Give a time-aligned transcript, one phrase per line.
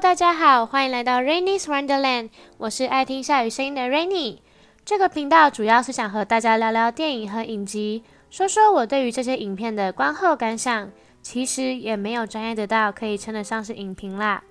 [0.00, 2.28] 大家好，欢迎来到 Rainy's Wonderland，
[2.58, 4.40] 我是爱听下雨声音的 Rainy。
[4.84, 10.90] 这个频道主要是想和大家聊聊电影和影集，说说我对于这些影片的观后感想。
[11.22, 14.44] 其实也没有专业得到可以称得上是影评啦。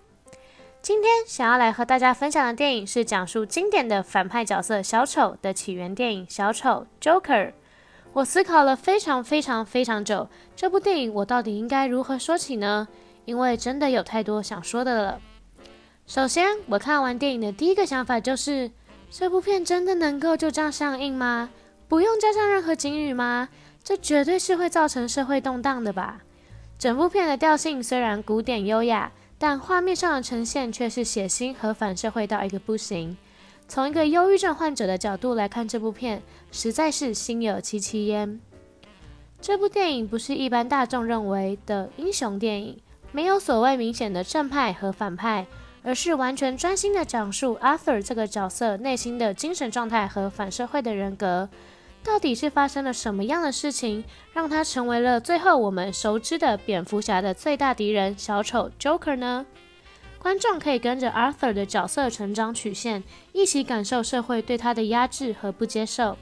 [0.81, 7.21] 今天想要来和大家分享的电影是讲述经典的反派角色小丑的起源电影《小丑 Joker》。
[8.13, 12.87] 我思考了非常非常非常久，这部电影我到底应该如何说起呢？
[13.25, 15.21] 因为真的有太多想说的了。
[16.07, 18.71] 首先，我看完电影的第一个想法就是，
[19.09, 21.49] 这部片真的能够就这样上映吗？
[21.87, 23.49] 不用加上任何警语吗？
[23.83, 26.21] 这绝对是会造成社会动荡的吧？
[26.77, 29.11] 整部片的调性虽然古典优雅。
[29.37, 33.17] 但画面上的呈现却是血腥和反社会到一个不行。
[33.67, 36.21] 从一个忧郁症患者的角度来看这部片，
[36.53, 38.39] 实在是心有戚戚焉。
[39.41, 42.79] 这部电影不是一般大众认为的英雄电影，
[43.11, 45.45] 没有所谓明显的正派和反派，
[45.85, 51.47] 而是完全专心的讲述 Arthur 这个角色内心的精神状态和反社会的人格。
[52.03, 59.45] 到底是发生了什么样的事情，让他成为了最后我们熟知的蝙蝠侠的最大敌人小丑 Joker 呢？
[60.19, 66.17] 观众可以跟着 Arthur 的角色成长曲线，一起感受社会对他的压制和不接受，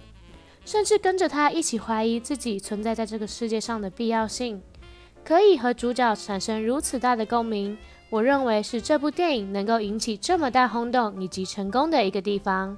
[0.66, 4.61] 甚至跟着他一起怀疑自己存在在这个世界上的必要性。
[5.23, 7.78] 可以和主角产生如此大的共鸣，
[8.14, 12.78] 我认为是这部电影能够引起这么大轰动以及成功的一个地方。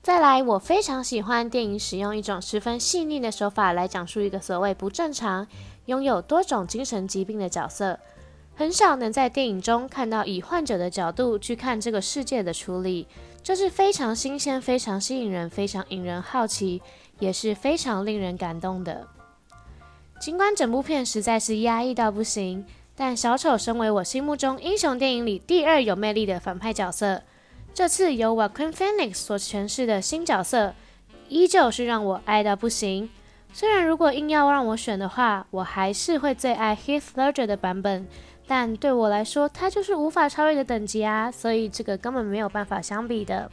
[0.00, 5.48] 再来，我非常喜欢电影使用一种十分细腻的手法来讲述一个所谓不正常、
[5.86, 7.98] 拥有多种精神疾病的角色。
[8.54, 13.08] 很少能在电影中看到以患者的角度去看这个世界的处理，
[13.42, 16.80] 这是非常新鲜、非常吸引人、非常引人好奇，
[17.18, 19.08] 也是非常令人感动的。
[20.20, 22.64] 尽管整部片实在是压抑到不行，
[23.00, 27.22] 但小丑身为我心目中英雄电影里第二有魅力的反派角色。
[27.72, 30.74] 这次由 Joaquin Phoenix 所诠释的新角色，
[31.28, 33.08] 依旧是让我爱到不行。
[33.52, 38.04] 虽然如果硬要让我选的话，我还是会最爱 Heath Ledger 的版本，
[38.48, 43.48] 但对我来说，他就是无法超越的等级啊，所以这个根本没有办法相比的。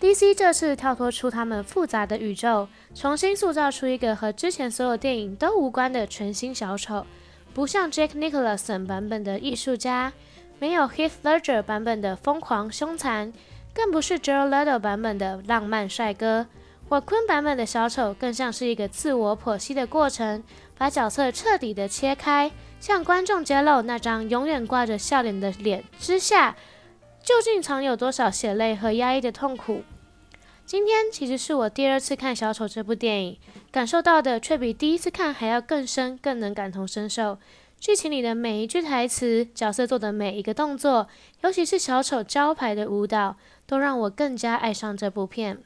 [0.00, 7.06] DC 这次跳脱出他们复杂的宇宙，重新塑造出一个和之前所有电影都无关的全新小丑，
[7.54, 10.12] 不像 Jack Nicholson 版本的艺术家。
[10.58, 13.32] 没有 Heath Ledger 版本的疯狂凶残，
[13.74, 16.46] 更不是 Jared Leto 版本的浪漫帅哥。
[16.88, 20.44] 我昆版本的小丑更像是一个自我剖析的过程，
[20.78, 26.54] 把角色彻底的切开，向观众揭露那张永远挂着笑脸的脸之下，
[27.24, 29.82] 究竟藏有多少血泪和压抑的痛苦。
[30.64, 33.38] 今天其实是我第二次看小丑这部电影，
[33.70, 37.38] 感受到的却比第一次看还要更深，更能感同身受。
[37.78, 41.08] 剧情里的每一句台词，角色做的每一个动作，
[41.42, 43.36] 尤其是小丑招牌的舞蹈，
[43.66, 45.58] 都让我更加爱上这部片。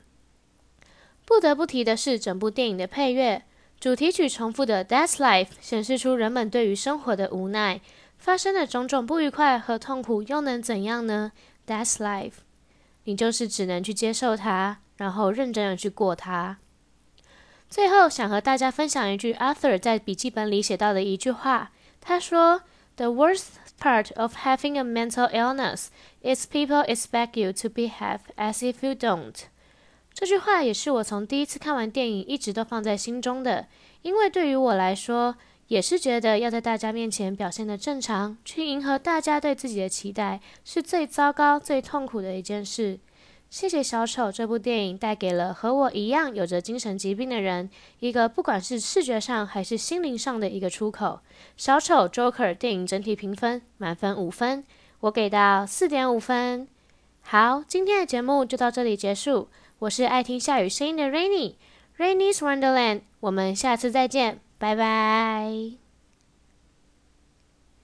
[1.24, 3.42] 不得不提的是整部电影的配乐，
[3.78, 7.80] 主题曲重复的《That's Life》显示出人们对于生活的无奈，
[8.16, 11.32] 发生的种种不愉快和痛苦又能怎样呢
[11.66, 12.32] ？That's Life，
[13.04, 16.58] 你就是只能去接受它，然后认真的去过它。
[17.68, 21.72] 最后想和大家分享一句 Arthur 在笔记本里写到的一句话。
[22.00, 22.62] 他说
[22.94, 23.46] ：“The worst
[23.80, 25.86] part of having a mental illness
[26.22, 29.34] is people expect you to behave as if you don't。”
[30.14, 33.66] 这句话也是我从第一次看完电影一直都放在心中的，
[34.02, 35.34] 因为对于我来说，
[35.66, 43.00] 也是觉得要在大家面前表现的正常，去迎合大家对自己的期待，是最糟糕、最痛苦的一件事。
[43.48, 47.70] 谢谢小丑这部电影带给了和我一样有着精神疾病的人
[48.00, 51.20] 一个不管是视觉上还是心灵上的一个出口。
[51.56, 54.64] 小丑 Joker 电影整体评分满分五分，
[55.00, 56.68] 我给到四点五分。
[57.22, 59.48] 好，今天的节目就到这里结束。
[59.78, 63.02] 我是爱听下雨声音的 Rainy，Rainy's Wonderland。
[63.20, 65.85] 我们下次再见，拜拜。